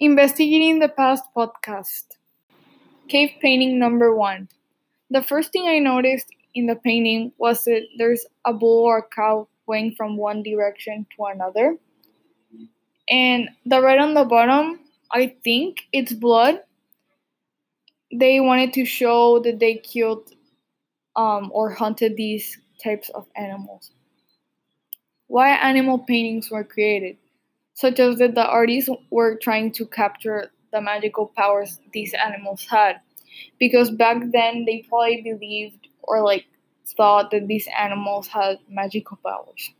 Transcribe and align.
Investigating 0.00 0.80
the 0.80 0.88
Past 0.88 1.22
podcast. 1.36 2.16
Cave 3.08 3.30
painting 3.40 3.78
number 3.78 4.14
one. 4.14 4.48
The 5.10 5.22
first 5.22 5.52
thing 5.52 5.68
I 5.68 5.78
noticed 5.78 6.26
in 6.54 6.66
the 6.66 6.74
painting 6.74 7.32
was 7.38 7.64
that 7.64 7.86
there's 7.96 8.26
a 8.44 8.52
bull 8.52 8.84
or 8.84 8.98
a 8.98 9.14
cow 9.14 9.46
going 9.66 9.94
from 9.94 10.16
one 10.16 10.42
direction 10.42 11.06
to 11.16 11.24
another. 11.26 11.76
And 13.08 13.50
the 13.66 13.80
red 13.82 13.98
on 13.98 14.14
the 14.14 14.24
bottom, 14.24 14.80
I 15.12 15.36
think 15.44 15.86
it's 15.92 16.12
blood. 16.12 16.60
They 18.12 18.40
wanted 18.40 18.72
to 18.74 18.84
show 18.84 19.38
that 19.40 19.60
they 19.60 19.76
killed 19.76 20.32
um, 21.14 21.50
or 21.54 21.70
hunted 21.70 22.16
these 22.16 22.58
types 22.82 23.10
of 23.10 23.26
animals. 23.36 23.92
Why 25.28 25.50
animal 25.50 25.98
paintings 25.98 26.50
were 26.50 26.64
created? 26.64 27.16
Such 27.74 28.00
as 28.00 28.18
that 28.18 28.34
the 28.34 28.46
artists 28.46 28.90
were 29.10 29.36
trying 29.36 29.72
to 29.72 29.86
capture 29.86 30.50
the 30.72 30.80
magical 30.80 31.26
powers 31.36 31.80
these 31.92 32.14
animals 32.14 32.66
had. 32.66 33.00
Because 33.58 33.90
back 33.90 34.18
then 34.32 34.64
they 34.64 34.84
probably 34.88 35.22
believed 35.22 35.88
or 36.02 36.22
like 36.22 36.46
thought 36.96 37.30
that 37.32 37.48
these 37.48 37.68
animals 37.78 38.28
had 38.28 38.58
magical 38.68 39.18
powers. 39.24 39.70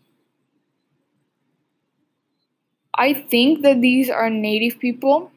I 2.96 3.12
think 3.14 3.62
that 3.62 3.80
these 3.80 4.08
are 4.10 4.30
native 4.30 4.78
people 4.78 5.30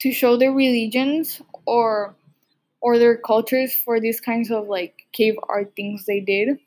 to 0.00 0.12
show 0.12 0.36
their 0.36 0.52
religions 0.52 1.40
or 1.66 2.14
or 2.80 2.98
their 2.98 3.16
cultures 3.16 3.74
for 3.74 4.00
these 4.00 4.20
kinds 4.20 4.50
of 4.50 4.68
like 4.68 5.06
cave 5.12 5.36
art 5.48 5.72
things 5.76 6.06
they 6.06 6.20
did 6.20 6.58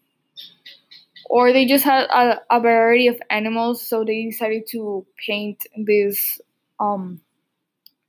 or 1.26 1.52
they 1.52 1.66
just 1.66 1.84
had 1.84 2.04
a, 2.06 2.42
a 2.50 2.60
variety 2.60 3.08
of 3.08 3.22
animals, 3.30 3.86
so 3.86 4.04
they 4.04 4.26
decided 4.26 4.68
to 4.68 5.06
paint 5.18 5.66
these 5.76 6.40
um, 6.80 7.22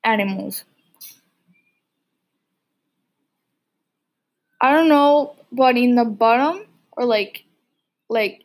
animals. 0.05 0.65
I 4.61 4.72
don't 4.72 4.89
know, 4.89 5.37
but 5.53 5.77
in 5.77 5.94
the 5.94 6.05
bottom 6.05 6.67
or 6.97 7.05
like 7.05 7.44
like 8.09 8.44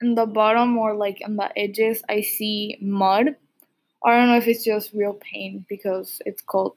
in 0.00 0.14
the 0.14 0.26
bottom 0.26 0.76
or 0.78 0.94
like 0.94 1.20
on 1.24 1.36
the 1.36 1.58
edges 1.58 2.02
I 2.08 2.22
see 2.22 2.78
mud. 2.80 3.36
I 4.04 4.16
don't 4.16 4.28
know 4.28 4.36
if 4.36 4.46
it's 4.48 4.64
just 4.64 4.92
real 4.92 5.14
paint 5.14 5.66
because 5.68 6.20
it's 6.26 6.42
called 6.42 6.76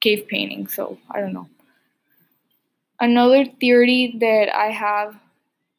cave 0.00 0.26
painting, 0.28 0.68
so 0.68 0.98
I 1.10 1.20
don't 1.20 1.32
know. 1.32 1.48
Another 3.00 3.44
theory 3.44 4.16
that 4.20 4.54
I 4.54 4.70
have 4.70 5.18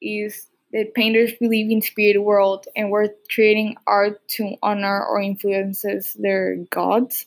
is 0.01 0.47
that 0.71 0.93
painters 0.93 1.31
believe 1.39 1.71
in 1.71 1.81
spirit 1.81 2.21
world 2.21 2.67
and 2.75 2.91
were 2.91 3.09
creating 3.33 3.75
art 3.87 4.25
to 4.27 4.55
honor 4.61 5.03
or 5.03 5.19
influences 5.19 6.13
their 6.13 6.57
gods. 6.69 7.25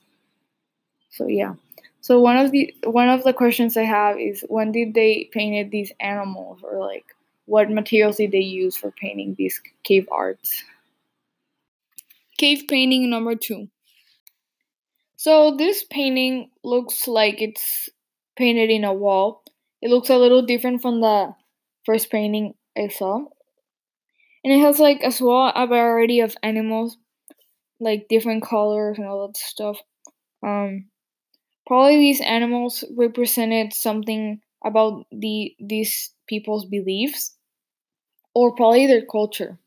So 1.11 1.27
yeah. 1.27 1.55
So 2.01 2.20
one 2.20 2.37
of 2.37 2.51
the 2.51 2.75
one 2.84 3.09
of 3.09 3.23
the 3.25 3.33
questions 3.33 3.77
I 3.77 3.84
have 3.84 4.19
is 4.19 4.45
when 4.48 4.73
did 4.73 4.95
they 4.95 5.29
painted 5.33 5.70
these 5.70 5.92
animals 6.01 6.61
or 6.62 6.79
like 6.79 7.05
what 7.47 7.70
materials 7.70 8.17
did 8.17 8.33
they 8.33 8.41
use 8.41 8.77
for 8.77 8.91
painting 8.92 9.34
these 9.36 9.61
cave 9.84 10.09
arts? 10.11 10.64
Cave 12.39 12.64
painting 12.69 13.11
number 13.11 13.34
2. 13.34 13.69
So 15.17 15.57
this 15.57 15.84
painting 15.84 16.51
looks 16.64 17.07
like 17.07 17.41
it's 17.41 17.89
painted 18.36 18.70
in 18.70 18.84
a 18.84 18.92
wall. 18.92 19.45
It 19.81 19.91
looks 19.91 20.11
a 20.11 20.17
little 20.17 20.42
different 20.42 20.83
from 20.83 21.01
the 21.01 21.34
first 21.84 22.11
painting 22.11 22.55
I 22.77 22.89
saw. 22.89 23.28
And 24.45 24.53
it 24.53 24.61
has 24.61 24.78
like 24.78 25.01
as 25.03 25.20
well 25.20 25.48
a 25.55 25.67
variety 25.67 26.20
of 26.20 26.37
animals, 26.45 26.97
like 27.81 28.09
different 28.09 28.42
colors 28.45 28.98
and 28.98 29.06
all 29.06 29.27
that 29.27 29.37
stuff. 29.37 29.81
Um, 30.42 30.91
probably 31.67 31.98
these 31.98 32.20
animals 32.23 32.84
represented 32.97 33.73
something 33.75 34.41
about 34.64 35.06
the 35.12 35.56
these 35.61 36.14
people's 36.29 36.67
beliefs, 36.67 37.36
or 38.35 38.55
probably 38.55 38.86
their 38.86 39.07
culture. 39.07 39.58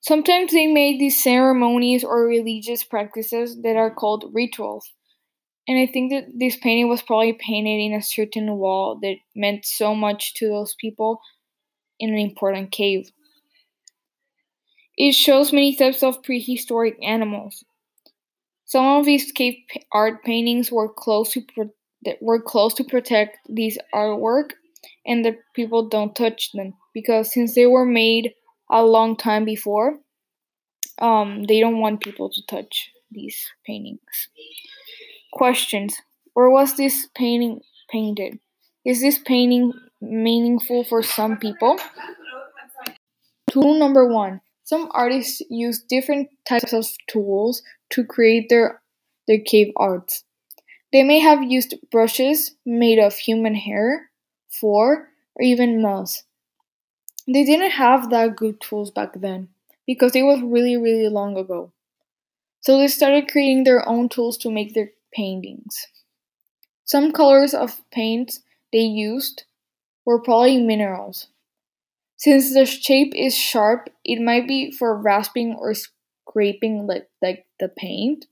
Sometimes 0.00 0.50
they 0.52 0.66
made 0.66 0.98
these 0.98 1.22
ceremonies 1.22 2.02
or 2.02 2.26
religious 2.26 2.82
practices 2.82 3.62
that 3.62 3.76
are 3.76 3.94
called 3.94 4.28
rituals. 4.34 4.92
And 5.68 5.78
I 5.78 5.86
think 5.86 6.12
that 6.12 6.26
this 6.38 6.56
painting 6.56 6.88
was 6.88 7.02
probably 7.02 7.34
painted 7.34 7.80
in 7.80 7.94
a 7.94 8.02
certain 8.02 8.56
wall 8.58 8.98
that 9.02 9.18
meant 9.36 9.66
so 9.66 9.94
much 9.94 10.34
to 10.34 10.48
those 10.48 10.74
people 10.80 11.20
in 11.98 12.10
an 12.10 12.18
important 12.18 12.70
cave. 12.70 13.10
It 14.96 15.12
shows 15.12 15.52
many 15.52 15.76
types 15.76 16.02
of 16.02 16.22
prehistoric 16.22 16.96
animals. 17.02 17.64
Some 18.64 18.84
of 18.84 19.06
these 19.06 19.32
cave 19.32 19.54
art 19.92 20.24
paintings 20.24 20.70
were 20.70 20.92
close 20.92 21.32
to 21.32 21.40
pro- 21.40 21.72
were 22.20 22.42
close 22.42 22.74
to 22.74 22.84
protect 22.84 23.38
these 23.48 23.78
artwork, 23.94 24.50
and 25.06 25.24
the 25.24 25.38
people 25.54 25.88
don't 25.88 26.14
touch 26.14 26.52
them 26.52 26.74
because 26.92 27.32
since 27.32 27.54
they 27.54 27.66
were 27.66 27.86
made 27.86 28.34
a 28.70 28.84
long 28.84 29.16
time 29.16 29.44
before, 29.44 29.98
um, 30.98 31.44
they 31.44 31.60
don't 31.60 31.80
want 31.80 32.02
people 32.02 32.28
to 32.28 32.42
touch 32.46 32.90
these 33.10 33.38
paintings. 33.64 34.28
Questions: 35.32 35.96
Where 36.34 36.50
was 36.50 36.76
this 36.76 37.06
painting 37.14 37.60
painted? 37.90 38.38
Is 38.84 39.00
this 39.00 39.18
painting 39.18 39.72
meaningful 40.00 40.84
for 40.84 41.02
some 41.02 41.36
people. 41.36 41.78
Tool 43.50 43.78
number 43.78 44.06
one. 44.06 44.40
Some 44.64 44.88
artists 44.92 45.40
use 45.48 45.82
different 45.82 46.28
types 46.46 46.72
of 46.72 46.86
tools 47.08 47.62
to 47.90 48.04
create 48.04 48.48
their, 48.50 48.82
their 49.26 49.40
cave 49.40 49.72
arts. 49.76 50.24
They 50.92 51.02
may 51.02 51.18
have 51.20 51.42
used 51.42 51.74
brushes 51.90 52.54
made 52.66 52.98
of 52.98 53.14
human 53.14 53.54
hair, 53.54 54.10
fur, 54.48 55.08
or 55.34 55.42
even 55.42 55.82
moss. 55.82 56.24
They 57.26 57.44
didn't 57.44 57.72
have 57.72 58.10
that 58.10 58.36
good 58.36 58.60
tools 58.60 58.90
back 58.90 59.20
then 59.20 59.48
because 59.86 60.14
it 60.14 60.22
was 60.22 60.40
really, 60.42 60.76
really 60.76 61.08
long 61.08 61.36
ago. 61.36 61.72
So 62.60 62.78
they 62.78 62.88
started 62.88 63.30
creating 63.30 63.64
their 63.64 63.86
own 63.88 64.08
tools 64.08 64.36
to 64.38 64.50
make 64.50 64.74
their 64.74 64.90
paintings. 65.12 65.86
Some 66.84 67.12
colors 67.12 67.54
of 67.54 67.82
paints 67.90 68.40
they 68.72 68.80
used 68.80 69.44
were 70.08 70.18
probably 70.18 70.58
minerals. 70.58 71.26
Since 72.16 72.54
the 72.54 72.66
shape 72.66 73.12
is 73.14 73.36
sharp, 73.36 73.90
it 74.04 74.22
might 74.22 74.48
be 74.48 74.70
for 74.72 74.96
rasping 74.96 75.54
or 75.54 75.74
scraping 75.74 76.86
like, 76.86 77.10
like 77.20 77.46
the 77.60 77.68
paint. 77.68 78.26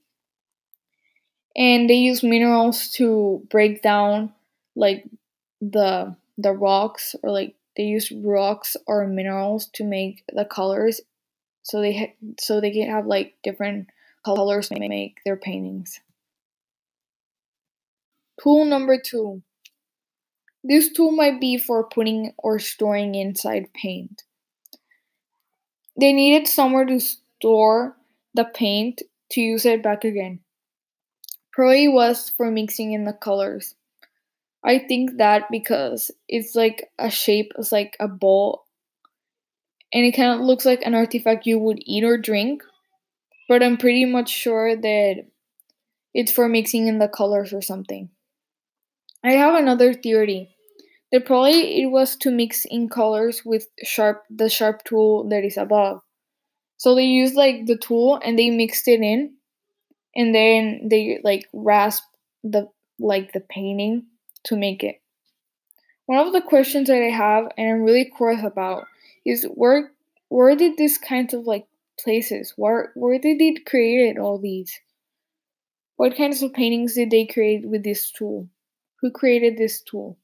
And 1.55 1.91
they 1.91 1.97
use 1.97 2.23
minerals 2.23 2.89
to 2.93 3.47
break 3.51 3.83
down 3.83 4.33
like 4.75 5.05
the 5.61 6.17
the 6.39 6.53
rocks 6.53 7.15
or 7.23 7.31
like 7.31 7.55
they 7.77 7.83
use 7.85 8.11
rocks 8.11 8.75
or 8.87 9.07
minerals 9.07 9.67
to 9.75 9.85
make 9.85 10.25
the 10.33 10.47
colors 10.47 11.03
so 11.63 11.81
they 11.83 11.99
ha- 11.99 12.15
so 12.41 12.61
they 12.61 12.73
can 12.73 12.91
have 12.91 13.07
like 13.07 13.37
different 13.43 13.89
colors 14.25 14.71
to 14.71 14.81
make 14.81 15.19
their 15.25 15.37
paintings. 15.37 16.01
Tool 18.43 18.65
number 18.65 18.99
2 18.99 19.43
this 20.69 20.93
tool 20.93 21.13
might 21.13 21.41
be 21.41 21.59
for 21.59 21.85
putting 21.85 22.33
or 22.39 22.59
storing 22.59 23.15
inside 23.15 23.73
paint. 23.73 24.25
They 25.99 26.13
needed 26.13 26.49
somewhere 26.49 26.85
to 26.85 26.99
store 27.01 27.97
the 28.35 28.45
paint 28.45 29.03
to 29.31 29.41
use 29.41 29.65
it 29.65 29.83
back 29.83 30.05
again. 30.05 30.41
Probably 31.53 31.89
was 31.89 32.31
for 32.37 32.51
mixing 32.51 32.93
in 32.93 33.05
the 33.05 33.13
colors. 33.13 33.77
I 34.65 34.81
think 34.81 35.19
that 35.19 35.45
because 35.51 36.11
it's 36.29 36.57
like 36.57 36.91
a 36.99 37.11
shape, 37.11 37.53
it's 37.57 37.71
like 37.71 37.97
a 38.01 38.09
bowl, 38.09 38.65
and 39.93 40.05
it 40.05 40.13
kind 40.13 40.33
of 40.33 40.45
looks 40.45 40.65
like 40.65 40.83
an 40.83 40.95
artifact 40.95 41.47
you 41.47 41.59
would 41.61 41.79
eat 41.87 42.03
or 42.03 42.19
drink. 42.19 42.65
But 43.49 43.63
I'm 43.63 43.77
pretty 43.77 44.05
much 44.05 44.29
sure 44.29 44.75
that 44.75 45.27
it's 46.13 46.33
for 46.33 46.49
mixing 46.49 46.89
in 46.89 46.99
the 46.99 47.07
colors 47.07 47.53
or 47.53 47.63
something. 47.63 48.11
I 49.23 49.33
have 49.33 49.55
another 49.55 49.95
theory. 49.95 50.56
The 51.13 51.21
probably 51.21 51.83
it 51.83 51.87
was 51.87 52.17
to 52.17 52.31
mix 52.31 52.65
in 52.65 52.89
colors 52.89 53.45
with 53.45 53.69
sharp 53.85 54.25
the 54.29 54.49
sharp 54.49 54.83
tool 54.85 55.29
that 55.29 55.45
is 55.45 55.57
above. 55.57 56.03
So 56.79 56.95
they 56.95 57.05
used 57.05 57.35
like 57.35 57.67
the 57.67 57.79
tool 57.79 58.21
and 58.23 58.39
they 58.39 58.51
mixed 58.51 58.89
it 58.89 59.01
in 59.01 59.35
and 60.15 60.35
then 60.35 60.89
they 60.91 61.21
like 61.23 61.49
rasp 61.53 62.03
the 62.43 62.69
like 62.99 63.33
the 63.33 63.41
painting 63.41 64.07
to 64.45 64.57
make 64.57 64.83
it. 64.83 65.01
One 66.07 66.19
of 66.19 66.33
the 66.33 66.41
questions 66.41 66.89
that 66.89 67.03
I 67.03 67.11
have 67.11 67.49
and 67.57 67.69
I'm 67.69 67.83
really 67.83 68.11
curious 68.17 68.45
about 68.45 68.87
is 69.25 69.45
where 69.55 69.93
where 70.29 70.57
did 70.57 70.77
this 70.77 70.99
kinds 70.99 71.35
of 71.35 71.47
like 71.47 71.67
places 72.01 72.53
where 72.57 72.93
where 72.95 73.19
did 73.19 73.39
they 73.39 73.55
create 73.55 74.19
all 74.19 74.39
these? 74.39 74.81
What 75.97 76.17
kinds 76.17 76.43
of 76.43 76.53
paintings 76.53 76.95
did 76.95 77.11
they 77.11 77.27
create 77.27 77.67
with 77.67 77.85
this 77.85 78.11
tool? 78.11 78.49
Who 79.01 79.11
created 79.11 79.57
this 79.57 79.81
tool? 79.81 80.19